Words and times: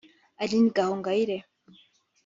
Aline 0.41 0.73
Gahongayire 0.75 1.37